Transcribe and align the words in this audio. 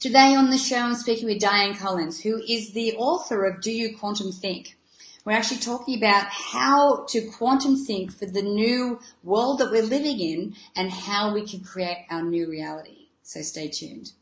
Today 0.00 0.36
on 0.36 0.50
the 0.50 0.58
show, 0.58 0.76
I'm 0.76 0.94
speaking 0.94 1.26
with 1.26 1.42
Dianne 1.42 1.76
Collins, 1.76 2.20
who 2.20 2.40
is 2.48 2.70
the 2.70 2.94
author 2.94 3.44
of 3.44 3.60
Do 3.60 3.72
You 3.72 3.96
Quantum 3.98 4.30
Think? 4.30 4.78
We're 5.24 5.32
actually 5.32 5.58
talking 5.58 5.98
about 5.98 6.28
how 6.28 7.04
to 7.08 7.28
quantum 7.28 7.76
think 7.76 8.12
for 8.12 8.24
the 8.24 8.42
new 8.42 9.00
world 9.24 9.58
that 9.58 9.72
we're 9.72 9.82
living 9.82 10.20
in 10.20 10.54
and 10.76 10.92
how 10.92 11.34
we 11.34 11.44
can 11.44 11.64
create 11.64 12.06
our 12.10 12.22
new 12.22 12.48
reality. 12.48 13.08
So 13.24 13.42
stay 13.42 13.66
tuned. 13.70 14.12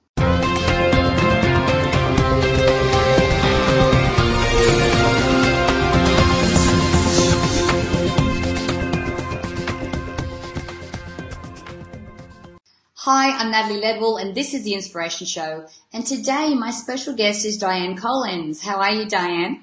Hi, 13.09 13.31
I'm 13.39 13.53
Natalie 13.53 13.81
Ledwell 13.81 14.21
and 14.21 14.35
this 14.35 14.53
is 14.53 14.65
The 14.65 14.75
Inspiration 14.75 15.29
Show. 15.29 15.69
And 15.93 16.05
today 16.05 16.57
my 16.57 16.73
special 16.73 17.15
guest 17.15 17.45
is 17.45 17.57
Dianne 17.57 17.97
Collins. 17.97 18.65
How 18.65 18.79
are 18.79 18.91
you, 18.91 19.07
Dianne? 19.07 19.61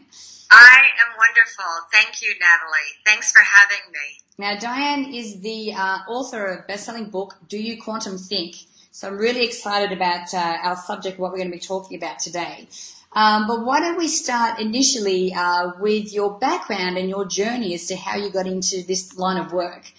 I 0.49 0.77
am 1.01 1.17
wonderful. 1.17 1.65
Thank 1.91 2.21
you, 2.21 2.33
Natalie. 2.39 2.93
Thanks 3.05 3.33
for 3.33 3.41
having 3.41 3.91
me. 3.91 4.21
Now, 4.37 4.55
Dianne 4.55 5.13
is 5.13 5.41
the 5.41 5.73
uh, 5.73 5.97
author 6.07 6.45
of 6.45 6.67
best-selling 6.67 7.09
book, 7.09 7.35
Do 7.49 7.61
You 7.61 7.81
Quantum 7.81 8.17
Think? 8.17 8.55
So 8.91 9.09
I'm 9.09 9.17
really 9.17 9.43
excited 9.43 9.91
about 9.91 10.33
uh, 10.33 10.59
our 10.63 10.77
subject, 10.77 11.19
what 11.19 11.31
we're 11.31 11.39
going 11.39 11.51
to 11.51 11.57
be 11.57 11.59
talking 11.59 11.97
about 11.97 12.19
today. 12.19 12.69
Um, 13.11 13.45
but 13.45 13.65
why 13.65 13.81
don't 13.81 13.97
we 13.97 14.07
start 14.07 14.61
initially 14.61 15.33
uh, 15.33 15.73
with 15.81 16.13
your 16.13 16.39
background 16.39 16.97
and 16.97 17.09
your 17.09 17.25
journey 17.25 17.73
as 17.73 17.87
to 17.87 17.97
how 17.97 18.15
you 18.15 18.31
got 18.31 18.47
into 18.47 18.83
this 18.83 19.17
line 19.17 19.35
of 19.35 19.51
work? 19.51 19.91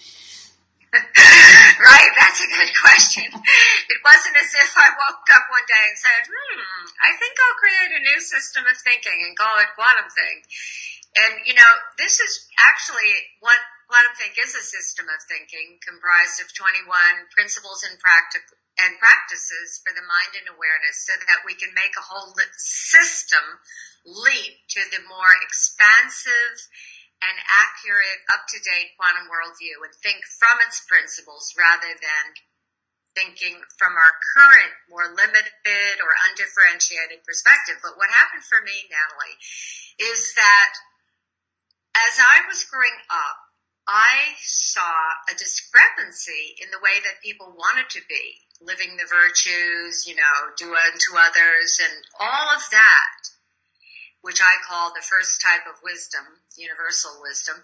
right, 1.82 2.12
that's 2.14 2.38
a 2.38 2.50
good 2.50 2.72
question. 2.78 3.26
It 3.34 4.00
wasn't 4.06 4.38
as 4.38 4.52
if 4.54 4.70
I 4.78 4.94
woke 4.94 5.26
up 5.34 5.44
one 5.50 5.66
day 5.66 5.84
and 5.90 5.98
said, 5.98 6.22
hmm, 6.30 6.86
I 7.02 7.18
think 7.18 7.34
I'll 7.34 7.58
create 7.58 7.92
a 7.98 8.06
new 8.06 8.20
system 8.22 8.62
of 8.70 8.78
thinking 8.78 9.18
and 9.26 9.34
call 9.34 9.58
it 9.58 9.74
quantum 9.74 10.06
think. 10.12 10.46
And, 11.14 11.34
you 11.46 11.54
know, 11.54 11.72
this 11.98 12.18
is 12.18 12.46
actually 12.58 13.38
what 13.42 13.58
quantum 13.90 14.14
think 14.14 14.38
is 14.38 14.54
a 14.54 14.62
system 14.62 15.06
of 15.10 15.18
thinking 15.26 15.82
comprised 15.82 16.38
of 16.42 16.50
21 16.54 16.86
principles 17.34 17.82
and 17.82 17.98
practice 17.98 18.46
and 18.74 18.98
practices 18.98 19.78
for 19.86 19.94
the 19.94 20.02
mind 20.02 20.34
and 20.34 20.50
awareness 20.50 21.06
so 21.06 21.14
that 21.30 21.46
we 21.46 21.54
can 21.54 21.70
make 21.78 21.94
a 21.94 22.02
whole 22.10 22.34
system 22.58 23.62
leap 24.02 24.66
to 24.66 24.82
the 24.90 24.98
more 25.06 25.30
expansive 25.46 26.66
and 27.22 27.36
accurate, 27.46 28.24
up-to-date 28.30 28.96
quantum 28.98 29.30
worldview 29.30 29.80
and 29.84 29.94
think 30.02 30.24
from 30.38 30.58
its 30.64 30.82
principles 30.84 31.54
rather 31.56 31.94
than 31.96 32.24
thinking 33.14 33.62
from 33.78 33.94
our 33.94 34.14
current, 34.34 34.74
more 34.90 35.06
limited 35.14 35.94
or 36.02 36.18
undifferentiated 36.28 37.22
perspective. 37.22 37.78
But 37.78 37.96
what 37.96 38.10
happened 38.10 38.42
for 38.42 38.58
me, 38.66 38.90
Natalie, 38.90 39.38
is 40.02 40.34
that 40.34 40.74
as 41.94 42.18
I 42.18 42.42
was 42.50 42.66
growing 42.66 42.98
up, 43.06 43.38
I 43.86 44.34
saw 44.42 45.22
a 45.30 45.38
discrepancy 45.38 46.58
in 46.58 46.74
the 46.74 46.82
way 46.82 46.98
that 47.04 47.22
people 47.22 47.54
wanted 47.54 47.86
to 47.94 48.02
be, 48.08 48.42
living 48.60 48.96
the 48.96 49.06
virtues, 49.06 50.08
you 50.08 50.16
know, 50.16 50.50
do 50.56 50.72
unto 50.74 51.10
others 51.14 51.78
and 51.78 52.02
all 52.18 52.48
of 52.50 52.64
that 52.72 53.33
which 54.24 54.40
I 54.40 54.56
call 54.64 54.88
the 54.88 55.04
first 55.04 55.44
type 55.44 55.68
of 55.68 55.84
wisdom, 55.84 56.40
universal 56.56 57.20
wisdom. 57.20 57.60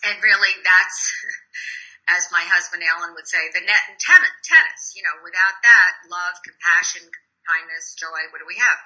And 0.00 0.16
really 0.24 0.56
that's, 0.64 1.12
as 2.16 2.32
my 2.32 2.40
husband 2.40 2.80
Alan 2.88 3.12
would 3.12 3.28
say, 3.28 3.52
the 3.52 3.60
net 3.60 3.84
and 3.92 4.00
tennis. 4.00 4.96
You 4.96 5.04
know, 5.04 5.20
without 5.20 5.60
that, 5.60 6.08
love, 6.08 6.40
compassion, 6.40 7.12
kindness, 7.44 7.92
joy, 8.00 8.32
what 8.32 8.40
do 8.40 8.48
we 8.48 8.56
have? 8.56 8.80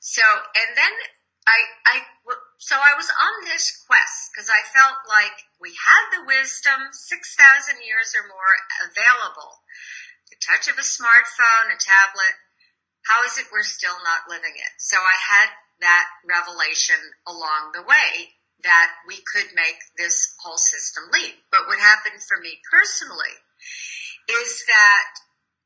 So, 0.00 0.24
and 0.56 0.72
then 0.72 0.96
I, 1.44 1.60
I, 1.84 1.96
so 2.56 2.80
I 2.80 2.96
was 2.96 3.12
on 3.12 3.44
this 3.44 3.68
quest 3.84 4.32
because 4.32 4.48
I 4.48 4.64
felt 4.72 5.04
like 5.04 5.36
we 5.60 5.76
had 5.76 6.16
the 6.16 6.24
wisdom 6.24 6.96
6,000 6.96 7.84
years 7.84 8.16
or 8.16 8.24
more 8.24 8.56
available. 8.88 9.60
The 10.32 10.40
touch 10.40 10.64
of 10.64 10.80
a 10.80 10.86
smartphone, 10.86 11.68
a 11.68 11.76
tablet. 11.76 12.40
How 13.04 13.20
is 13.20 13.36
it 13.36 13.52
we're 13.52 13.68
still 13.68 14.00
not 14.00 14.32
living 14.32 14.56
it? 14.56 14.72
So 14.80 14.96
I 14.96 15.18
had 15.18 15.52
that 15.82 16.06
revelation 16.24 16.98
along 17.26 17.74
the 17.74 17.82
way 17.82 18.38
that 18.62 18.94
we 19.06 19.18
could 19.34 19.50
make 19.54 19.78
this 19.98 20.34
whole 20.40 20.58
system 20.58 21.10
leap. 21.12 21.34
But 21.50 21.66
what 21.66 21.82
happened 21.82 22.22
for 22.22 22.38
me 22.38 22.62
personally 22.70 23.34
is 24.30 24.64
that 24.70 25.10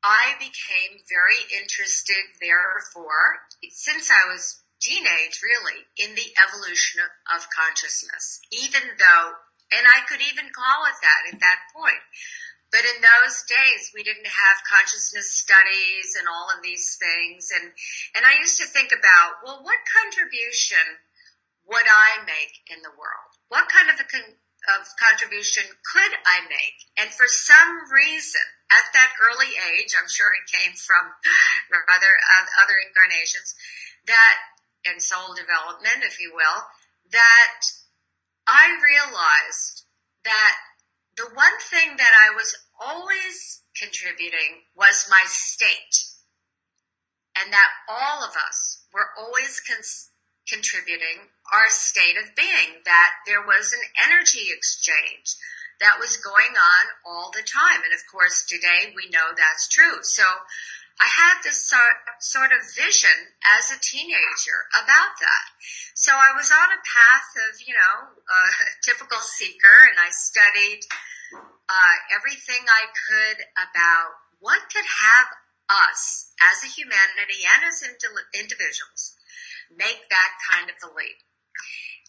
I 0.03 0.33
became 0.37 1.05
very 1.09 1.41
interested, 1.53 2.37
therefore, 2.41 3.45
since 3.69 4.09
I 4.09 4.29
was 4.29 4.61
teenage, 4.81 5.41
really, 5.41 5.89
in 5.97 6.13
the 6.13 6.33
evolution 6.37 7.01
of, 7.33 7.49
consciousness, 7.49 8.41
even 8.51 8.97
though, 8.97 9.37
and 9.73 9.85
I 9.85 10.05
could 10.07 10.21
even 10.21 10.53
call 10.53 10.85
it 10.85 10.97
that 11.01 11.33
at 11.33 11.39
that 11.41 11.59
point. 11.73 12.01
But 12.71 12.83
in 12.83 12.99
those 12.99 13.47
days, 13.47 13.95
we 13.95 14.03
didn't 14.03 14.27
have 14.27 14.67
consciousness 14.67 15.31
studies 15.31 16.19
and 16.19 16.27
all 16.27 16.51
of 16.51 16.59
these 16.59 16.99
things. 16.99 17.47
And, 17.55 17.71
and 18.11 18.27
I 18.27 18.39
used 18.43 18.59
to 18.59 18.67
think 18.67 18.91
about, 18.91 19.39
well, 19.39 19.63
what 19.63 19.79
contribution 19.87 20.99
would 21.63 21.87
I 21.87 22.27
make 22.27 22.67
in 22.67 22.83
the 22.83 22.91
world? 22.95 23.31
What 23.47 23.71
kind 23.71 23.87
of 23.87 23.99
a 23.99 24.07
con- 24.07 24.39
of 24.75 24.83
contribution 24.99 25.63
could 25.87 26.13
I 26.27 26.43
make? 26.51 26.91
And 26.99 27.07
for 27.07 27.31
some 27.31 27.87
reason, 27.87 28.43
at 28.67 28.91
that 28.91 29.15
early 29.15 29.55
age, 29.55 29.95
I'm 29.95 30.11
sure 30.11 30.35
it 30.35 30.51
came 30.51 30.75
from 30.75 31.15
other, 31.87 32.13
uh, 32.19 32.45
other 32.59 32.75
incarnations, 32.83 33.55
that, 34.11 34.59
and 34.83 34.99
soul 34.99 35.35
development, 35.35 36.03
if 36.03 36.19
you 36.19 36.35
will, 36.35 36.67
that 37.11 37.63
I 38.47 38.75
realized 38.79 39.87
that 40.23 40.55
the 41.17 41.29
one 41.33 41.57
thing 41.59 41.97
that 41.97 42.13
I 42.13 42.33
was 42.35 42.55
always 42.79 43.61
contributing 43.75 44.69
was 44.75 45.09
my 45.09 45.23
state. 45.25 46.05
And 47.37 47.53
that 47.53 47.69
all 47.89 48.23
of 48.23 48.33
us 48.33 48.85
were 48.93 49.13
always 49.17 49.61
contributing 50.49 51.29
our 51.53 51.69
state 51.69 52.17
of 52.17 52.35
being, 52.35 52.81
that 52.85 53.11
there 53.25 53.41
was 53.41 53.73
an 53.73 53.81
energy 54.09 54.49
exchange 54.49 55.37
that 55.79 55.99
was 55.99 56.17
going 56.17 56.57
on 56.57 56.83
all 57.05 57.29
the 57.29 57.45
time. 57.45 57.85
And 57.85 57.93
of 57.93 58.01
course, 58.09 58.45
today 58.45 58.93
we 58.95 59.09
know 59.09 59.33
that's 59.37 59.67
true. 59.67 60.01
So 60.01 60.23
I 60.99 61.05
had 61.05 61.45
this 61.45 61.61
sort, 61.61 62.51
of 62.51 62.61
vision 62.73 63.37
as 63.45 63.69
a 63.69 63.77
teenager 63.77 64.65
about 64.73 65.13
that. 65.21 65.45
So 65.93 66.11
I 66.11 66.33
was 66.33 66.49
on 66.49 66.73
a 66.73 66.81
path 66.81 67.29
of, 67.49 67.61
you 67.61 67.73
know, 67.73 68.17
a 68.17 68.41
typical 68.85 69.21
seeker 69.21 69.77
and 69.89 70.01
I 70.01 70.09
studied 70.09 70.81
uh, 71.69 71.95
everything 72.09 72.65
I 72.65 72.89
could 72.89 73.45
about 73.53 74.17
what 74.39 74.69
could 74.73 74.85
have 74.85 75.27
us 75.69 76.31
as 76.39 76.63
a 76.63 76.71
humanity 76.71 77.45
and 77.45 77.61
as 77.67 77.83
individuals 78.33 79.17
make 79.69 80.07
that 80.09 80.31
kind 80.49 80.71
of 80.71 80.77
a 80.81 80.89
leap. 80.95 81.19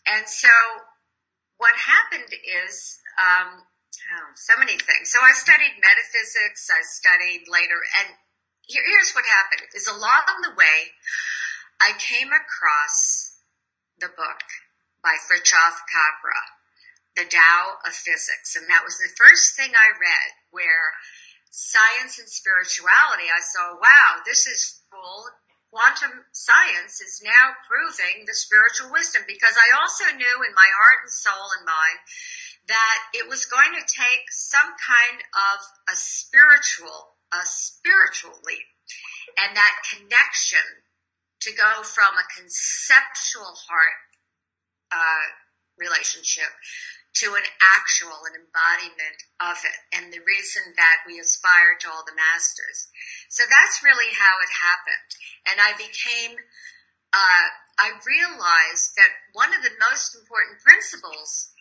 And 0.06 0.28
so 0.28 0.48
what 1.58 1.74
happened 1.74 2.30
is, 2.46 3.02
um, 3.18 3.66
oh, 3.66 4.30
so 4.38 4.54
many 4.56 4.78
things. 4.78 5.10
So 5.10 5.18
I 5.20 5.34
studied 5.34 5.82
metaphysics. 5.82 6.70
I 6.70 6.80
studied 6.86 7.50
later, 7.50 7.82
and 7.98 8.14
here's 8.68 9.12
what 9.12 9.24
happened: 9.24 9.68
is 9.74 9.88
along 9.88 10.44
the 10.44 10.54
way, 10.56 10.92
I 11.80 11.92
came 11.98 12.28
across 12.28 13.40
the 13.98 14.08
book 14.08 14.44
by 15.02 15.16
Fritjof 15.18 15.82
Capra, 15.90 16.42
the 17.16 17.24
Tao 17.24 17.82
of 17.86 17.94
Physics. 17.94 18.54
And 18.54 18.68
that 18.68 18.84
was 18.84 18.98
the 18.98 19.14
first 19.16 19.56
thing 19.56 19.74
I 19.74 19.90
read 19.98 20.30
where 20.50 20.94
science 21.50 22.18
and 22.18 22.28
spirituality, 22.28 23.26
I 23.26 23.42
saw, 23.42 23.74
wow, 23.80 24.22
this 24.26 24.46
is 24.46 24.82
cool. 24.90 25.26
Quantum 25.70 26.24
science 26.32 27.00
is 27.00 27.20
now 27.20 27.52
proving 27.68 28.24
the 28.24 28.32
spiritual 28.32 28.88
wisdom 28.90 29.22
because 29.28 29.52
I 29.58 29.76
also 29.76 30.08
knew 30.16 30.36
in 30.46 30.54
my 30.56 30.70
heart 30.80 31.04
and 31.04 31.12
soul 31.12 31.52
and 31.58 31.66
mind 31.66 31.98
that 32.68 32.98
it 33.12 33.28
was 33.28 33.44
going 33.44 33.76
to 33.76 33.84
take 33.84 34.32
some 34.32 34.72
kind 34.80 35.20
of 35.36 35.58
a 35.92 35.96
spiritual, 35.96 37.17
a 37.32 37.44
spiritual 37.44 38.38
leap 38.44 38.66
and 39.36 39.56
that 39.56 39.84
connection 39.84 40.84
to 41.40 41.54
go 41.54 41.82
from 41.82 42.18
a 42.18 42.30
conceptual 42.34 43.54
heart, 43.68 43.98
uh, 44.90 45.26
relationship 45.78 46.50
to 47.14 47.34
an 47.34 47.46
actual, 47.58 48.26
an 48.26 48.34
embodiment 48.34 49.18
of 49.42 49.58
it, 49.62 49.78
and 49.94 50.12
the 50.12 50.22
reason 50.22 50.74
that 50.76 51.02
we 51.06 51.18
aspire 51.18 51.74
to 51.78 51.90
all 51.90 52.04
the 52.06 52.14
masters. 52.14 52.90
So 53.28 53.42
that's 53.48 53.82
really 53.82 54.12
how 54.14 54.38
it 54.38 54.52
happened. 54.62 55.10
And 55.46 55.58
I 55.58 55.74
became, 55.74 56.38
uh, 57.10 57.46
I 57.78 57.98
realized 58.06 58.94
that 58.98 59.14
one 59.32 59.50
of 59.54 59.62
the 59.62 59.74
most 59.78 60.14
important 60.14 60.62
principles 60.62 61.54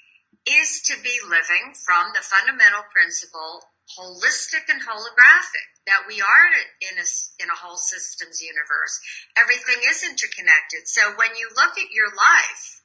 is 0.45 0.81
to 0.89 0.95
be 1.01 1.17
living 1.25 1.73
from 1.73 2.13
the 2.13 2.25
fundamental 2.25 2.85
principle 2.93 3.73
holistic 3.95 4.67
and 4.67 4.83
holographic, 4.83 5.67
that 5.87 6.03
we 6.07 6.19
are 6.19 6.45
in 6.83 6.99
a, 6.99 7.07
in 7.39 7.47
a 7.47 7.59
whole 7.59 7.77
systems 7.77 8.41
universe. 8.41 8.99
Everything 9.37 9.79
is 9.87 10.03
interconnected. 10.03 10.87
So 10.87 11.15
when 11.15 11.35
you 11.39 11.47
look 11.55 11.79
at 11.79 11.95
your 11.95 12.11
life 12.11 12.83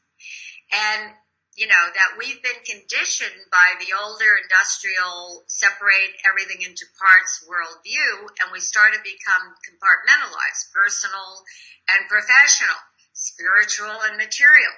and 0.71 1.15
you 1.53 1.69
know, 1.69 1.85
that 1.93 2.17
we've 2.17 2.41
been 2.41 2.65
conditioned 2.65 3.53
by 3.53 3.77
the 3.77 3.93
older 3.93 4.41
industrial 4.41 5.45
separate 5.53 6.17
everything 6.25 6.65
into 6.65 6.89
parts 6.97 7.45
worldview 7.45 8.25
and 8.41 8.49
we 8.49 8.61
start 8.61 8.97
to 8.97 9.05
become 9.05 9.53
compartmentalized, 9.61 10.73
personal 10.73 11.45
and 11.93 12.09
professional, 12.09 12.81
spiritual 13.13 14.01
and 14.09 14.17
material. 14.17 14.73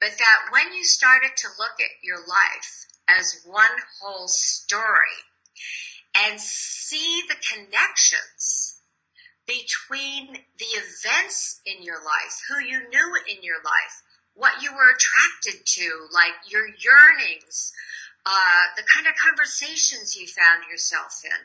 But 0.00 0.20
that 0.20 0.52
when 0.52 0.76
you 0.76 0.84
started 0.84 1.32
to 1.40 1.56
look 1.58 1.80
at 1.80 2.04
your 2.04 2.20
life 2.20 2.86
as 3.08 3.40
one 3.48 3.80
whole 3.98 4.28
story 4.28 5.24
and 6.14 6.40
see 6.40 7.22
the 7.28 7.36
connections 7.36 8.80
between 9.46 10.44
the 10.58 10.70
events 10.76 11.60
in 11.64 11.82
your 11.82 11.98
life, 12.04 12.36
who 12.48 12.60
you 12.60 12.80
knew 12.90 13.16
in 13.26 13.42
your 13.42 13.62
life, 13.64 14.02
what 14.34 14.62
you 14.62 14.70
were 14.70 14.92
attracted 14.92 15.66
to, 15.66 16.06
like 16.12 16.34
your 16.50 16.66
yearnings, 16.66 17.72
uh, 18.26 18.64
the 18.76 18.84
kind 18.94 19.06
of 19.06 19.14
conversations 19.16 20.14
you 20.14 20.26
found 20.26 20.62
yourself 20.70 21.22
in, 21.24 21.40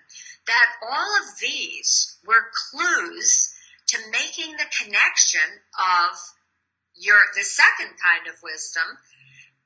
that 0.48 0.68
all 0.84 1.16
of 1.18 1.40
these 1.40 2.18
were 2.26 2.52
clues 2.52 3.56
to 3.88 3.98
making 4.12 4.58
the 4.58 4.68
connection 4.84 5.64
of 5.80 6.18
your, 6.96 7.20
the 7.36 7.44
second 7.44 7.96
kind 8.04 8.28
of 8.28 8.42
wisdom 8.44 9.00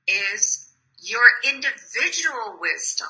is 0.07 0.73
your 1.01 1.25
individual 1.43 2.57
wisdom. 2.61 3.07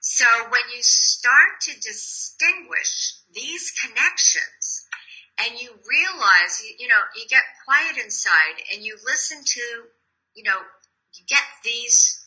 So 0.00 0.24
when 0.48 0.62
you 0.74 0.82
start 0.82 1.60
to 1.62 1.74
distinguish 1.80 3.20
these 3.32 3.72
connections, 3.84 4.88
and 5.40 5.58
you 5.58 5.70
realize, 5.88 6.60
you, 6.60 6.84
you 6.84 6.88
know, 6.88 7.00
you 7.16 7.24
get 7.28 7.42
quiet 7.64 7.96
inside 8.02 8.60
and 8.72 8.84
you 8.84 8.96
listen 9.04 9.38
to, 9.44 9.62
you 10.34 10.42
know, 10.42 10.60
you 11.16 11.24
get 11.26 11.44
these 11.64 12.20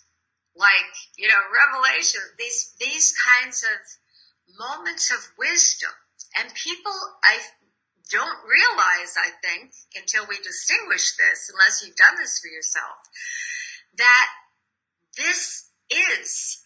like, 0.56 0.94
you 1.18 1.28
know, 1.28 1.42
revelation, 1.50 2.22
these, 2.38 2.74
these 2.80 3.14
kinds 3.14 3.64
of 3.64 4.58
moments 4.58 5.12
of 5.12 5.20
wisdom. 5.38 5.92
And 6.38 6.54
people, 6.54 6.94
I 7.24 7.38
don't 8.10 8.38
realize, 8.46 9.14
I 9.18 9.30
think, 9.42 9.74
until 9.96 10.26
we 10.28 10.38
distinguish 10.38 11.16
this, 11.18 11.52
unless 11.54 11.84
you've 11.84 11.96
done 11.96 12.16
this 12.18 12.40
for 12.40 12.48
yourself, 12.48 12.98
that 13.98 14.28
this 15.18 15.70
is 15.90 16.63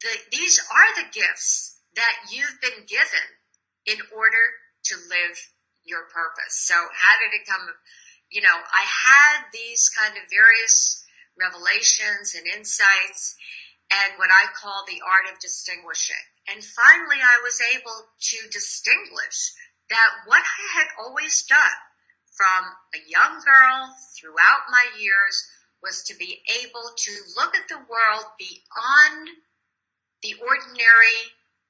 the, 0.00 0.12
these 0.32 0.58
are 0.58 0.90
the 0.96 1.10
gifts 1.12 1.80
that 1.96 2.32
you've 2.32 2.60
been 2.60 2.86
given 2.86 3.26
in 3.86 3.98
order 4.16 4.44
to 4.84 4.94
live 5.08 5.36
your 5.84 6.08
purpose. 6.12 6.56
So 6.64 6.74
how 6.74 7.14
did 7.20 7.36
it 7.36 7.48
come? 7.48 7.68
You 8.30 8.42
know, 8.42 8.56
I 8.72 8.84
had 8.86 9.50
these 9.52 9.90
kind 9.90 10.16
of 10.16 10.30
various 10.30 11.04
revelations 11.36 12.34
and 12.36 12.46
insights 12.46 13.36
and 13.90 14.14
what 14.16 14.30
I 14.30 14.52
call 14.54 14.84
the 14.86 15.02
art 15.02 15.26
of 15.32 15.40
distinguishing. 15.40 16.24
And 16.46 16.62
finally 16.62 17.18
I 17.18 17.42
was 17.42 17.60
able 17.60 18.06
to 18.06 18.38
distinguish 18.52 19.52
that 19.90 20.10
what 20.26 20.42
I 20.42 20.62
had 20.78 20.88
always 21.02 21.42
done 21.44 21.80
from 22.36 22.72
a 22.94 23.02
young 23.10 23.42
girl 23.42 23.90
throughout 24.16 24.70
my 24.70 24.86
years 24.98 25.50
was 25.82 26.04
to 26.04 26.14
be 26.14 26.40
able 26.62 26.94
to 26.96 27.12
look 27.36 27.56
at 27.56 27.68
the 27.68 27.82
world 27.90 28.26
beyond 28.38 29.28
the 30.22 30.34
ordinary 30.40 31.18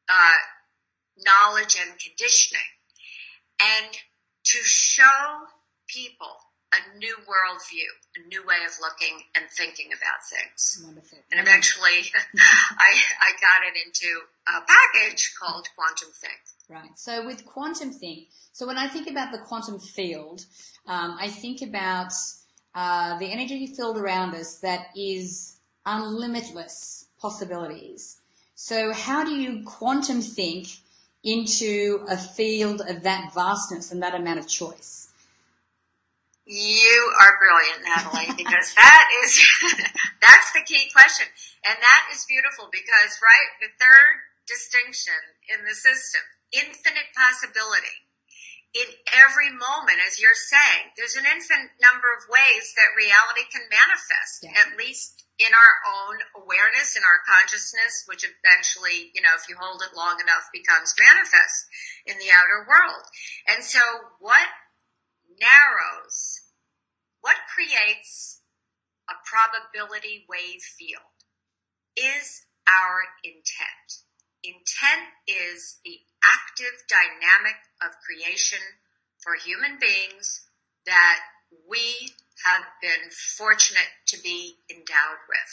uh, 0.08 0.40
knowledge 1.24 1.76
and 1.80 1.98
conditioning 1.98 2.70
and 3.60 3.92
to 4.44 4.58
show 4.62 5.46
people 5.88 6.36
a 6.72 6.98
new 6.98 7.16
worldview, 7.26 7.90
a 8.16 8.28
new 8.28 8.46
way 8.46 8.58
of 8.64 8.72
looking 8.80 9.24
and 9.34 9.44
thinking 9.50 9.88
about 9.88 10.22
things. 10.30 10.80
Wonderful. 10.84 11.18
And 11.32 11.40
eventually 11.40 11.88
I, 12.78 12.92
I 13.20 13.32
got 13.40 13.66
it 13.66 13.76
into 13.84 14.20
a 14.46 14.60
package 14.66 15.34
called 15.40 15.66
Quantum 15.74 16.08
Think. 16.14 16.40
Right. 16.68 16.96
So 16.96 17.26
with 17.26 17.44
Quantum 17.44 17.90
Think, 17.90 18.28
so 18.52 18.66
when 18.66 18.78
I 18.78 18.86
think 18.86 19.10
about 19.10 19.32
the 19.32 19.38
quantum 19.38 19.80
field, 19.80 20.44
um, 20.86 21.16
I 21.20 21.28
think 21.28 21.62
about 21.62 22.12
uh, 22.74 23.18
the 23.18 23.26
energy 23.26 23.66
field 23.66 23.98
around 23.98 24.34
us 24.34 24.58
that 24.58 24.88
is 24.96 25.56
unlimitless 25.86 27.06
possibilities. 27.20 28.19
So 28.60 28.92
how 28.92 29.24
do 29.24 29.32
you 29.32 29.64
quantum 29.64 30.20
think 30.20 30.68
into 31.24 32.04
a 32.04 32.20
field 32.20 32.84
of 32.84 33.08
that 33.08 33.32
vastness 33.32 33.88
and 33.88 34.04
that 34.04 34.12
amount 34.12 34.36
of 34.36 34.44
choice? 34.44 35.08
You 36.44 36.98
are 37.24 37.40
brilliant, 37.40 37.88
Natalie, 37.88 38.36
because 38.36 38.76
that 38.76 39.04
is, 39.24 39.40
that's 40.20 40.52
the 40.52 40.60
key 40.68 40.92
question. 40.92 41.24
And 41.64 41.80
that 41.80 42.12
is 42.12 42.28
beautiful 42.28 42.68
because, 42.68 43.16
right, 43.24 43.50
the 43.64 43.72
third 43.80 44.28
distinction 44.44 45.16
in 45.48 45.64
the 45.64 45.72
system, 45.72 46.20
infinite 46.52 47.16
possibility. 47.16 48.04
In 48.76 48.92
every 49.08 49.48
moment, 49.48 50.04
as 50.04 50.20
you're 50.20 50.36
saying, 50.36 50.92
there's 51.00 51.16
an 51.16 51.24
infinite 51.24 51.80
number 51.80 52.12
of 52.12 52.28
ways 52.28 52.76
that 52.76 52.92
reality 52.92 53.48
can 53.48 53.64
manifest, 53.72 54.44
yeah. 54.44 54.52
at 54.52 54.76
least 54.76 55.24
in 55.40 55.56
our 55.56 55.74
own 55.88 56.20
awareness, 56.36 56.96
in 56.96 57.02
our 57.02 57.24
consciousness, 57.24 58.04
which 58.04 58.28
eventually, 58.28 59.08
you 59.16 59.24
know, 59.24 59.32
if 59.32 59.48
you 59.48 59.56
hold 59.56 59.80
it 59.80 59.96
long 59.96 60.20
enough 60.20 60.52
becomes 60.52 60.92
manifest 61.00 61.64
in 62.04 62.20
the 62.20 62.28
outer 62.28 62.68
world. 62.68 63.08
And 63.48 63.64
so 63.64 63.80
what 64.20 64.52
narrows, 65.40 66.44
what 67.24 67.48
creates 67.48 68.44
a 69.08 69.16
probability 69.24 70.28
wave 70.28 70.60
field 70.60 71.16
is 71.96 72.44
our 72.68 73.08
intent. 73.24 74.04
Intent 74.44 75.08
is 75.24 75.80
the 75.84 76.04
active 76.20 76.84
dynamic 76.84 77.56
of 77.80 77.96
creation 78.04 78.60
for 79.18 79.34
human 79.40 79.80
beings 79.80 80.44
that 80.86 81.20
we 81.68 82.12
have 82.44 82.64
been 82.80 83.10
fortunate 83.10 83.90
to 84.06 84.20
be 84.20 84.58
endowed 84.70 85.22
with. 85.28 85.52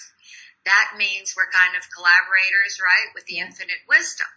That 0.65 0.95
means 0.97 1.33
we're 1.35 1.51
kind 1.51 1.75
of 1.75 1.87
collaborators, 1.93 2.79
right, 2.83 3.11
with 3.15 3.25
the 3.25 3.39
infinite 3.39 3.87
wisdom. 3.87 4.27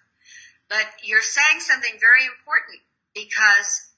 But 0.68 0.86
you're 1.02 1.26
saying 1.26 1.60
something 1.60 1.98
very 1.98 2.24
important 2.24 2.86
because 3.14 3.90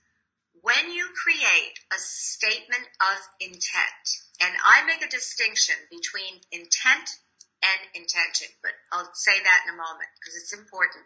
when 0.63 0.93
you 0.93 1.13
create 1.13 1.85
a 1.93 1.99
statement 1.99 2.89
of 3.01 3.19
intent, 3.41 4.25
and 4.41 4.55
I 4.65 4.85
make 4.87 5.05
a 5.05 5.11
distinction 5.11 5.77
between 5.91 6.41
intent 6.51 7.21
and 7.61 7.81
intention, 7.95 8.49
but 8.63 8.73
I'll 8.91 9.13
say 9.13 9.37
that 9.37 9.65
in 9.69 9.75
a 9.75 9.77
moment 9.77 10.09
because 10.19 10.35
it's 10.41 10.57
important. 10.57 11.05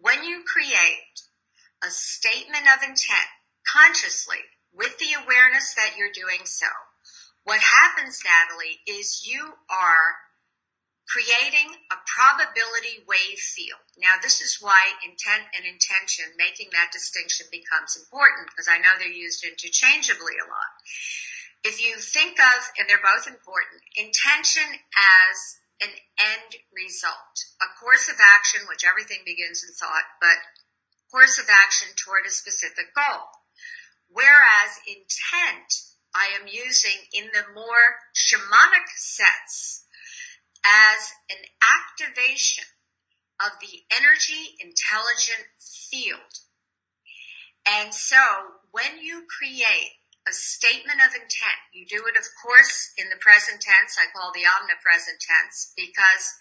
When 0.00 0.24
you 0.24 0.42
create 0.46 1.20
a 1.84 1.90
statement 1.90 2.64
of 2.64 2.82
intent 2.82 3.28
consciously, 3.66 4.55
with 4.76 5.00
the 5.00 5.16
awareness 5.16 5.72
that 5.74 5.96
you're 5.96 6.12
doing 6.12 6.44
so, 6.44 6.68
what 7.44 7.60
happens, 7.64 8.20
Natalie, 8.20 8.84
is 8.84 9.24
you 9.24 9.56
are 9.72 10.26
creating 11.06 11.78
a 11.88 12.02
probability 12.02 13.06
wave 13.06 13.38
field. 13.38 13.86
Now, 13.96 14.18
this 14.18 14.42
is 14.42 14.58
why 14.58 14.98
intent 15.06 15.48
and 15.54 15.62
intention, 15.62 16.34
making 16.34 16.74
that 16.74 16.90
distinction 16.90 17.46
becomes 17.48 17.94
important 17.94 18.50
because 18.50 18.66
I 18.66 18.82
know 18.82 18.98
they're 18.98 19.08
used 19.08 19.46
interchangeably 19.46 20.34
a 20.36 20.50
lot. 20.50 20.74
If 21.62 21.78
you 21.78 22.02
think 22.02 22.42
of, 22.42 22.74
and 22.76 22.90
they're 22.90 23.02
both 23.02 23.30
important, 23.30 23.86
intention 23.94 24.82
as 24.98 25.62
an 25.78 25.94
end 26.18 26.66
result, 26.74 27.54
a 27.62 27.70
course 27.78 28.10
of 28.10 28.18
action, 28.18 28.66
which 28.66 28.82
everything 28.82 29.22
begins 29.22 29.62
in 29.62 29.70
thought, 29.78 30.18
but 30.18 30.42
course 31.14 31.38
of 31.38 31.46
action 31.46 31.94
toward 31.94 32.26
a 32.26 32.34
specific 32.34 32.90
goal. 32.94 33.45
Whereas 34.08 34.80
intent, 34.86 35.96
I 36.14 36.32
am 36.40 36.48
using 36.48 37.06
in 37.12 37.30
the 37.32 37.44
more 37.54 38.00
shamanic 38.14 38.88
sense 38.96 39.84
as 40.64 41.12
an 41.30 41.44
activation 41.60 42.64
of 43.38 43.60
the 43.60 43.84
energy 43.92 44.56
intelligent 44.58 45.52
field. 45.60 46.40
And 47.66 47.92
so 47.92 48.62
when 48.70 49.02
you 49.02 49.26
create 49.28 50.00
a 50.26 50.32
statement 50.32 51.04
of 51.04 51.14
intent, 51.14 51.60
you 51.74 51.86
do 51.86 52.06
it 52.08 52.18
of 52.18 52.26
course 52.42 52.90
in 52.96 53.10
the 53.10 53.20
present 53.20 53.60
tense, 53.60 53.98
I 53.98 54.10
call 54.10 54.32
the 54.32 54.48
omnipresent 54.48 55.20
tense, 55.20 55.72
because 55.76 56.34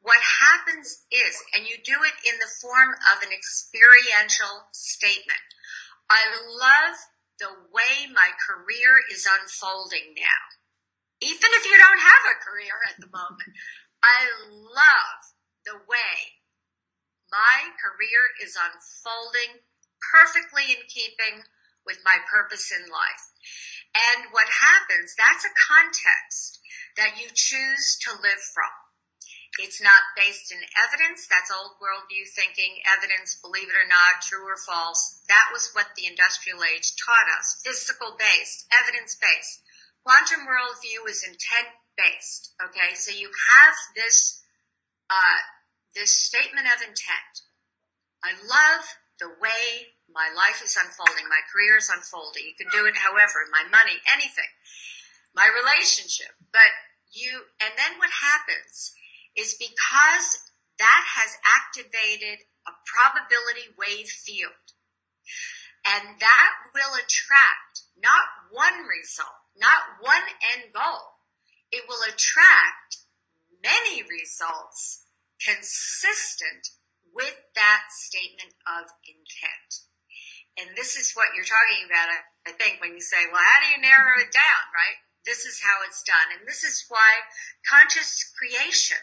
what 0.00 0.18
happens 0.22 1.04
is, 1.10 1.34
and 1.54 1.66
you 1.66 1.76
do 1.82 2.02
it 2.06 2.16
in 2.26 2.38
the 2.38 2.50
form 2.62 2.94
of 3.14 3.22
an 3.22 3.34
experiential 3.34 4.70
statement. 4.72 5.42
I 6.10 6.24
love 6.32 6.96
the 7.38 7.52
way 7.70 8.08
my 8.10 8.32
career 8.40 9.04
is 9.12 9.28
unfolding 9.28 10.16
now. 10.16 10.42
Even 11.20 11.50
if 11.52 11.64
you 11.66 11.76
don't 11.76 12.00
have 12.00 12.24
a 12.30 12.42
career 12.42 12.74
at 12.88 12.96
the 12.98 13.10
moment, 13.10 13.52
I 14.02 14.26
love 14.48 15.20
the 15.66 15.78
way 15.84 16.38
my 17.30 17.74
career 17.76 18.32
is 18.40 18.56
unfolding 18.56 19.60
perfectly 20.00 20.72
in 20.72 20.88
keeping 20.88 21.44
with 21.84 22.00
my 22.04 22.18
purpose 22.30 22.72
in 22.72 22.88
life. 22.88 23.24
And 23.92 24.32
what 24.32 24.48
happens, 24.48 25.14
that's 25.16 25.44
a 25.44 25.58
context 25.68 26.60
that 26.96 27.20
you 27.20 27.28
choose 27.34 27.98
to 28.06 28.12
live 28.12 28.40
from. 28.54 28.77
It's 29.58 29.82
not 29.82 30.14
based 30.14 30.54
in 30.54 30.62
evidence. 30.78 31.26
That's 31.26 31.50
old 31.50 31.82
worldview 31.82 32.30
thinking, 32.30 32.78
evidence, 32.86 33.34
believe 33.42 33.66
it 33.66 33.74
or 33.74 33.90
not, 33.90 34.22
true 34.22 34.46
or 34.46 34.56
false. 34.56 35.18
That 35.26 35.50
was 35.50 35.74
what 35.74 35.98
the 35.98 36.06
industrial 36.06 36.62
age 36.62 36.94
taught 36.94 37.26
us. 37.26 37.58
Physical 37.66 38.14
based, 38.14 38.70
evidence 38.70 39.18
based. 39.18 39.66
Quantum 40.06 40.46
worldview 40.46 41.10
is 41.10 41.26
intent 41.26 41.74
based. 41.98 42.54
Okay. 42.62 42.94
So 42.94 43.10
you 43.10 43.34
have 43.50 43.74
this, 43.98 44.40
uh, 45.10 45.42
this 45.94 46.14
statement 46.14 46.70
of 46.70 46.78
intent. 46.78 47.42
I 48.22 48.38
love 48.38 48.86
the 49.18 49.34
way 49.42 49.98
my 50.06 50.30
life 50.30 50.62
is 50.62 50.78
unfolding. 50.78 51.26
My 51.26 51.42
career 51.50 51.82
is 51.82 51.90
unfolding. 51.90 52.46
You 52.46 52.54
can 52.54 52.70
do 52.70 52.86
it 52.86 52.94
however, 52.94 53.42
my 53.50 53.66
money, 53.66 53.98
anything, 54.06 54.48
my 55.34 55.50
relationship. 55.50 56.38
But 56.54 56.70
you, 57.10 57.50
and 57.58 57.74
then 57.74 57.98
what 57.98 58.10
happens 58.22 58.94
is 59.36 59.54
because 59.58 60.48
that 60.78 61.04
has 61.18 61.36
activated 61.42 62.46
a 62.66 62.72
probability 62.86 63.74
wave 63.74 64.08
field. 64.08 64.74
And 65.86 66.20
that 66.20 66.52
will 66.74 66.94
attract 66.94 67.88
not 67.96 68.50
one 68.50 68.86
result, 68.86 69.42
not 69.56 69.98
one 70.00 70.26
end 70.54 70.74
goal. 70.74 71.18
It 71.72 71.84
will 71.88 72.02
attract 72.06 73.04
many 73.62 74.02
results 74.02 75.04
consistent 75.42 76.74
with 77.14 77.34
that 77.54 77.90
statement 77.90 78.54
of 78.66 78.90
intent. 79.06 79.88
And 80.58 80.74
this 80.74 80.98
is 80.98 81.14
what 81.14 81.34
you're 81.34 81.46
talking 81.46 81.86
about, 81.86 82.10
I 82.46 82.52
think, 82.58 82.82
when 82.82 82.94
you 82.94 83.02
say, 83.02 83.30
well, 83.30 83.42
how 83.42 83.62
do 83.62 83.70
you 83.70 83.80
narrow 83.80 84.18
it 84.18 84.34
down, 84.34 84.64
right? 84.74 84.98
This 85.22 85.46
is 85.46 85.62
how 85.62 85.86
it's 85.86 86.02
done. 86.02 86.34
And 86.34 86.46
this 86.46 86.64
is 86.64 86.86
why 86.90 87.22
conscious 87.62 88.26
creation 88.34 88.98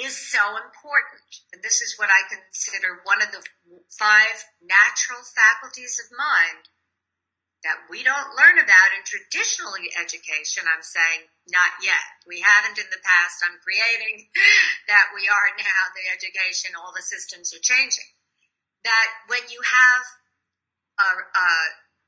is 0.00 0.16
so 0.16 0.56
important. 0.56 1.20
And 1.52 1.60
this 1.60 1.84
is 1.84 2.00
what 2.00 2.08
I 2.08 2.24
consider 2.24 3.04
one 3.04 3.20
of 3.20 3.28
the 3.30 3.44
five 3.92 4.48
natural 4.64 5.20
faculties 5.20 6.00
of 6.00 6.08
mind 6.16 6.72
that 7.60 7.84
we 7.92 8.00
don't 8.00 8.32
learn 8.32 8.56
about 8.56 8.96
in 8.96 9.04
traditional 9.04 9.76
education. 10.00 10.64
I'm 10.64 10.80
saying 10.80 11.28
not 11.52 11.76
yet. 11.84 12.24
We 12.24 12.40
haven't 12.40 12.80
in 12.80 12.88
the 12.88 13.04
past. 13.04 13.44
I'm 13.44 13.60
creating 13.60 14.32
that 14.90 15.12
we 15.12 15.28
are 15.28 15.48
now 15.60 15.80
the 15.92 16.08
education. 16.08 16.72
All 16.72 16.96
the 16.96 17.04
systems 17.04 17.52
are 17.52 17.60
changing. 17.60 18.16
That 18.88 19.28
when 19.28 19.44
you 19.52 19.60
have 19.60 20.04
a, 20.96 21.08
a, 21.36 21.48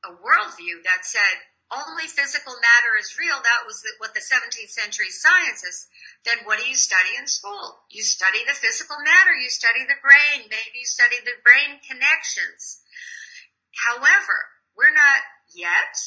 a 0.09 0.11
worldview 0.17 0.81
that 0.89 1.05
said 1.05 1.52
only 1.73 2.05
physical 2.05 2.53
matter 2.61 2.93
is 2.99 3.17
real, 3.17 3.41
that 3.41 3.65
was 3.65 3.81
what 3.97 4.13
the 4.13 4.21
17th 4.21 4.69
century 4.69 5.09
scientists, 5.09 5.89
then 6.25 6.45
what 6.45 6.59
do 6.59 6.65
you 6.69 6.75
study 6.77 7.17
in 7.17 7.25
school? 7.25 7.83
You 7.89 8.03
study 8.03 8.45
the 8.45 8.57
physical 8.57 8.97
matter, 9.01 9.33
you 9.33 9.49
study 9.49 9.81
the 9.85 9.99
brain, 9.99 10.49
maybe 10.49 10.81
you 10.81 10.87
study 10.87 11.17
the 11.23 11.39
brain 11.41 11.81
connections. 11.81 12.81
However, 13.85 14.53
we're 14.77 14.93
not 14.93 15.25
yet, 15.53 15.97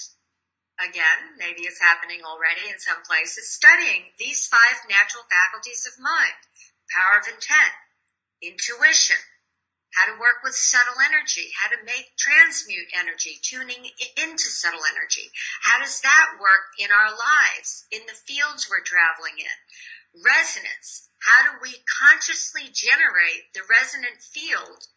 again, 0.78 1.38
maybe 1.38 1.66
it's 1.66 1.82
happening 1.82 2.22
already 2.22 2.70
in 2.70 2.78
some 2.78 3.02
places, 3.02 3.50
studying 3.50 4.14
these 4.18 4.46
five 4.46 4.86
natural 4.86 5.26
faculties 5.26 5.86
of 5.86 5.98
mind. 5.98 6.40
Power 6.90 7.18
of 7.18 7.26
intent, 7.26 7.74
intuition, 8.38 9.18
how 9.96 10.04
to 10.04 10.20
work 10.20 10.44
with 10.44 10.52
subtle 10.52 11.00
energy, 11.00 11.56
how 11.56 11.72
to 11.72 11.80
make 11.80 12.20
transmute 12.20 12.92
energy, 12.92 13.40
tuning 13.40 13.96
into 14.20 14.52
subtle 14.52 14.84
energy. 14.84 15.32
How 15.64 15.80
does 15.80 16.04
that 16.04 16.36
work 16.36 16.76
in 16.76 16.92
our 16.92 17.16
lives, 17.16 17.88
in 17.88 18.04
the 18.04 18.12
fields 18.12 18.68
we're 18.68 18.84
traveling 18.84 19.40
in? 19.40 19.56
Resonance. 20.20 21.08
How 21.24 21.48
do 21.48 21.56
we 21.64 21.80
consciously 21.88 22.68
generate 22.68 23.56
the 23.56 23.64
resonant 23.64 24.20
field, 24.20 24.92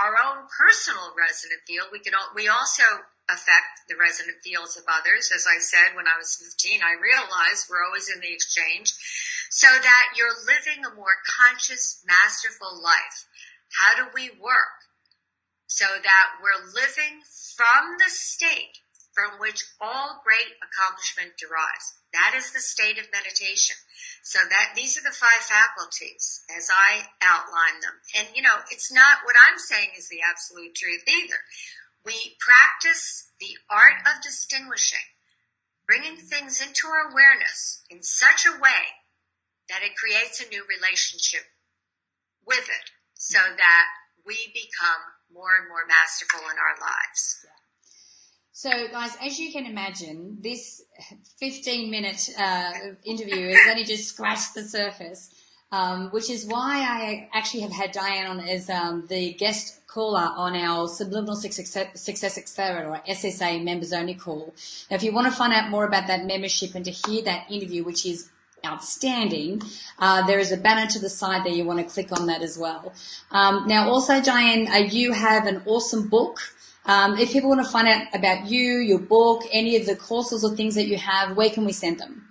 our 0.00 0.16
own 0.16 0.48
personal 0.48 1.12
resonant 1.12 1.68
field? 1.68 1.92
We 1.92 2.00
can, 2.00 2.16
we 2.32 2.48
also 2.48 3.04
affect 3.28 3.84
the 3.92 4.00
resonant 4.00 4.40
fields 4.40 4.80
of 4.80 4.88
others. 4.88 5.28
As 5.28 5.44
I 5.44 5.60
said, 5.60 5.92
when 5.92 6.08
I 6.08 6.16
was 6.16 6.40
15, 6.40 6.80
I 6.80 6.96
realized 6.96 7.68
we're 7.68 7.84
always 7.84 8.08
in 8.08 8.24
the 8.24 8.32
exchange 8.32 8.96
so 9.50 9.68
that 9.68 10.16
you're 10.16 10.44
living 10.48 10.84
a 10.84 10.96
more 10.96 11.20
conscious, 11.24 12.00
masterful 12.08 12.80
life. 12.80 13.27
How 13.76 13.96
do 13.96 14.10
we 14.14 14.30
work 14.30 14.88
so 15.66 15.84
that 16.02 16.28
we're 16.40 16.72
living 16.72 17.20
from 17.56 17.98
the 17.98 18.10
state 18.10 18.80
from 19.12 19.40
which 19.40 19.66
all 19.80 20.22
great 20.24 20.56
accomplishment 20.62 21.34
derives? 21.36 21.98
That 22.12 22.32
is 22.36 22.52
the 22.52 22.62
state 22.62 22.98
of 22.98 23.12
meditation. 23.12 23.76
So 24.22 24.40
that 24.48 24.72
these 24.74 24.96
are 24.96 25.02
the 25.02 25.14
five 25.14 25.44
faculties 25.44 26.44
as 26.54 26.68
I 26.70 27.08
outline 27.20 27.80
them. 27.80 28.00
And 28.16 28.28
you 28.34 28.42
know, 28.42 28.62
it's 28.70 28.92
not 28.92 29.24
what 29.24 29.36
I'm 29.36 29.58
saying 29.58 29.90
is 29.98 30.08
the 30.08 30.22
absolute 30.22 30.74
truth 30.74 31.02
either. 31.06 31.42
We 32.04 32.36
practice 32.40 33.32
the 33.40 33.58
art 33.68 34.00
of 34.06 34.22
distinguishing, 34.22 35.12
bringing 35.86 36.16
things 36.16 36.60
into 36.60 36.88
our 36.88 37.10
awareness 37.10 37.84
in 37.90 38.02
such 38.02 38.46
a 38.46 38.58
way 38.58 39.04
that 39.68 39.82
it 39.82 39.96
creates 39.96 40.40
a 40.40 40.48
new 40.48 40.64
relationship 40.64 41.44
with 42.46 42.64
it 42.64 42.90
so 43.18 43.38
that 43.38 43.84
we 44.24 44.36
become 44.54 45.02
more 45.32 45.50
and 45.60 45.68
more 45.68 45.84
masterful 45.86 46.40
in 46.40 46.56
our 46.56 46.80
lives. 46.80 47.44
So, 48.52 48.70
guys, 48.90 49.16
as 49.24 49.38
you 49.38 49.52
can 49.52 49.66
imagine, 49.66 50.38
this 50.40 50.82
15 51.38 51.90
minute 51.90 52.28
uh, 52.38 52.72
interview 53.04 53.50
has 53.50 53.70
only 53.70 53.84
just 53.84 54.08
scratched 54.08 54.54
the 54.54 54.64
surface, 54.64 55.30
um, 55.70 56.10
which 56.10 56.30
is 56.30 56.46
why 56.46 56.80
I 56.80 57.28
actually 57.32 57.60
have 57.60 57.72
had 57.72 57.92
Dianne 57.92 58.28
on 58.28 58.40
as 58.40 58.68
um, 58.70 59.06
the 59.08 59.34
guest 59.34 59.86
caller 59.86 60.28
on 60.36 60.56
our 60.56 60.88
Subliminal 60.88 61.36
Success, 61.36 61.88
Success 61.94 62.36
Accelerator 62.36 62.90
or 62.90 63.00
SSA 63.08 63.62
members 63.62 63.92
only 63.92 64.14
call. 64.14 64.52
Now, 64.90 64.96
if 64.96 65.02
you 65.02 65.12
want 65.12 65.26
to 65.28 65.32
find 65.32 65.52
out 65.52 65.70
more 65.70 65.84
about 65.84 66.06
that 66.08 66.24
membership 66.24 66.74
and 66.74 66.84
to 66.84 66.90
hear 66.90 67.22
that 67.22 67.50
interview, 67.50 67.84
which 67.84 68.06
is 68.06 68.28
outstanding. 68.66 69.62
Uh, 69.98 70.26
there 70.26 70.38
is 70.38 70.52
a 70.52 70.56
banner 70.56 70.90
to 70.90 70.98
the 70.98 71.08
side 71.08 71.44
there. 71.44 71.52
You 71.52 71.64
want 71.64 71.80
to 71.80 71.84
click 71.84 72.12
on 72.12 72.26
that 72.26 72.42
as 72.42 72.58
well. 72.58 72.92
Um, 73.30 73.66
now, 73.66 73.88
also, 73.88 74.20
Dianne, 74.20 74.68
uh, 74.68 74.76
you 74.76 75.12
have 75.12 75.46
an 75.46 75.62
awesome 75.66 76.08
book. 76.08 76.40
Um, 76.86 77.18
if 77.18 77.32
people 77.32 77.50
want 77.50 77.64
to 77.64 77.70
find 77.70 77.86
out 77.86 78.14
about 78.14 78.46
you, 78.46 78.78
your 78.78 78.98
book, 78.98 79.44
any 79.52 79.76
of 79.76 79.86
the 79.86 79.94
courses 79.94 80.42
or 80.42 80.56
things 80.56 80.74
that 80.74 80.86
you 80.86 80.96
have, 80.96 81.36
where 81.36 81.50
can 81.50 81.64
we 81.64 81.72
send 81.72 81.98
them? 81.98 82.28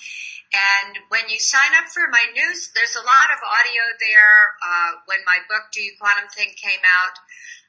And 0.53 0.97
when 1.09 1.29
you 1.29 1.39
sign 1.39 1.73
up 1.77 1.89
for 1.89 2.09
my 2.09 2.25
news, 2.33 2.71
there's 2.73 2.95
a 2.95 3.05
lot 3.05 3.29
of 3.33 3.41
audio 3.41 3.83
there. 3.97 4.57
Uh, 4.61 4.91
when 5.05 5.21
my 5.25 5.41
book, 5.49 5.69
Do 5.73 5.81
You 5.81 5.93
Quantum 5.99 6.29
Think 6.29 6.57
came 6.57 6.81
out, 6.85 7.17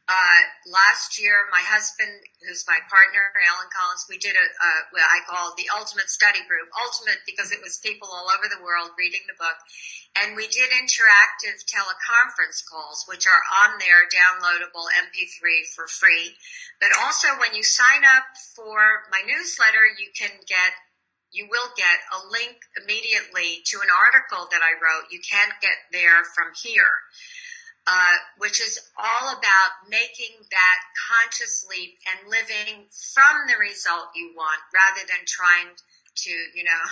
uh, 0.05 0.41
last 0.69 1.17
year, 1.17 1.49
my 1.49 1.65
husband, 1.65 2.13
who's 2.45 2.69
my 2.69 2.77
partner, 2.93 3.33
Alan 3.41 3.73
Collins, 3.73 4.05
we 4.05 4.21
did 4.21 4.37
a, 4.37 4.47
a 4.53 4.71
what 4.93 5.01
I 5.01 5.25
call 5.25 5.57
the 5.57 5.73
ultimate 5.73 6.13
study 6.13 6.45
group. 6.45 6.69
Ultimate 6.77 7.25
because 7.25 7.49
it 7.57 7.65
was 7.65 7.81
people 7.81 8.13
all 8.13 8.29
over 8.29 8.45
the 8.45 8.61
world 8.61 8.93
reading 9.01 9.25
the 9.25 9.41
book. 9.41 9.57
And 10.13 10.37
we 10.37 10.45
did 10.45 10.77
interactive 10.77 11.65
teleconference 11.65 12.61
calls, 12.69 13.09
which 13.09 13.25
are 13.25 13.45
on 13.65 13.81
there, 13.81 14.05
downloadable 14.13 14.93
MP3 14.93 15.73
for 15.73 15.89
free. 15.89 16.37
But 16.85 16.93
also 17.01 17.41
when 17.41 17.57
you 17.57 17.65
sign 17.65 18.05
up 18.05 18.29
for 18.53 19.09
my 19.09 19.25
newsletter, 19.25 19.89
you 19.97 20.13
can 20.13 20.37
get 20.45 20.77
you 21.35 21.51
will 21.51 21.67
get 21.75 21.99
a 22.15 22.21
link 22.31 22.63
immediately 22.79 23.59
to 23.67 23.83
an 23.83 23.91
article 23.91 24.47
that 24.55 24.63
I 24.63 24.79
wrote. 24.79 25.11
You 25.11 25.19
can't 25.19 25.59
get 25.59 25.75
there 25.91 26.23
from 26.31 26.55
here. 26.55 26.95
Uh, 27.87 28.17
which 28.39 28.65
is 28.65 28.81
all 28.97 29.29
about 29.29 29.85
making 29.91 30.41
that 30.49 30.79
conscious 30.97 31.67
leap 31.69 31.99
and 32.09 32.31
living 32.31 32.89
from 32.89 33.45
the 33.47 33.61
result 33.61 34.09
you 34.17 34.33
want 34.35 34.57
rather 34.73 35.05
than 35.05 35.21
trying 35.29 35.69
to, 36.17 36.31
you 36.57 36.65
know, 36.65 36.85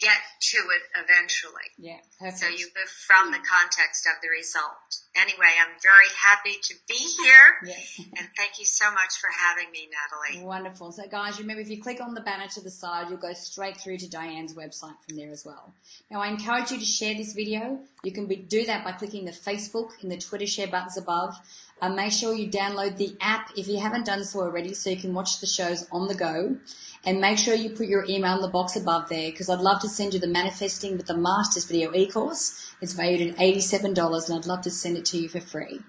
get 0.00 0.18
to 0.40 0.58
it 0.74 0.82
eventually. 0.98 1.70
Yeah, 1.78 2.02
perfect. 2.18 2.38
So 2.38 2.48
you 2.48 2.66
live 2.74 2.90
from 2.90 3.30
the 3.30 3.38
context 3.38 4.06
of 4.06 4.22
the 4.22 4.28
result. 4.30 5.06
Anyway, 5.16 5.52
I'm 5.60 5.74
very 5.82 6.06
happy 6.22 6.56
to 6.62 6.74
be 6.86 6.94
here. 6.94 7.56
Yes. 7.64 7.98
And 7.98 8.28
thank 8.36 8.58
you 8.58 8.64
so 8.64 8.90
much 8.92 9.18
for 9.20 9.28
having 9.36 9.70
me, 9.72 9.88
Natalie. 9.90 10.46
Wonderful. 10.46 10.92
So 10.92 11.08
guys, 11.08 11.38
remember 11.40 11.60
if 11.60 11.68
you 11.68 11.82
click 11.82 12.00
on 12.00 12.14
the 12.14 12.20
banner 12.20 12.46
to 12.54 12.60
the 12.60 12.70
side, 12.70 13.08
you'll 13.08 13.18
go 13.18 13.32
straight 13.32 13.76
through 13.76 13.98
to 13.98 14.06
Dianne's 14.06 14.54
website 14.54 14.94
from 15.06 15.16
there 15.16 15.30
as 15.30 15.44
well. 15.44 15.74
Now 16.10 16.20
I 16.20 16.28
encourage 16.28 16.70
you 16.70 16.78
to 16.78 16.84
share 16.84 17.14
this 17.14 17.32
video. 17.32 17.80
You 18.04 18.12
can 18.12 18.26
be, 18.26 18.36
do 18.36 18.64
that 18.66 18.84
by 18.84 18.92
clicking 18.92 19.24
the 19.24 19.32
Facebook 19.32 20.02
and 20.02 20.10
the 20.10 20.18
Twitter 20.18 20.46
share 20.46 20.68
buttons 20.68 20.96
above. 20.96 21.34
Uh, 21.80 21.88
make 21.88 22.12
sure 22.12 22.34
you 22.34 22.48
download 22.50 22.96
the 22.96 23.16
app 23.20 23.50
if 23.56 23.68
you 23.68 23.78
haven't 23.78 24.06
done 24.06 24.24
so 24.24 24.40
already 24.40 24.74
so 24.74 24.90
you 24.90 24.96
can 24.96 25.14
watch 25.14 25.40
the 25.40 25.46
shows 25.46 25.86
on 25.90 26.08
the 26.08 26.14
go. 26.14 26.56
And 27.04 27.20
make 27.20 27.38
sure 27.38 27.54
you 27.54 27.70
put 27.70 27.86
your 27.86 28.04
email 28.08 28.36
in 28.36 28.42
the 28.42 28.48
box 28.48 28.74
above 28.74 29.08
there 29.08 29.30
because 29.30 29.48
I'd 29.48 29.60
love 29.60 29.80
to 29.82 29.88
send 29.88 30.14
you 30.14 30.20
the 30.20 30.26
Manifesting 30.26 30.96
with 30.96 31.06
the 31.06 31.16
Masters 31.16 31.64
video 31.64 31.94
e-course. 31.94 32.74
It's 32.80 32.92
valued 32.92 33.32
at 33.32 33.38
$87 33.38 34.28
and 34.28 34.38
I'd 34.38 34.46
love 34.46 34.62
to 34.62 34.70
send 34.70 34.96
it 34.96 35.04
to 35.06 35.18
you 35.18 35.28
for 35.28 35.40
free. 35.40 35.80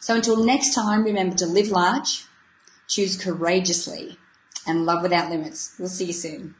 So 0.00 0.14
until 0.14 0.42
next 0.44 0.74
time, 0.74 1.04
remember 1.04 1.36
to 1.36 1.46
live 1.46 1.68
large, 1.68 2.24
choose 2.86 3.16
courageously, 3.16 4.18
and 4.66 4.86
love 4.86 5.02
without 5.02 5.30
limits. 5.30 5.74
We'll 5.78 5.88
see 5.88 6.06
you 6.06 6.12
soon. 6.12 6.54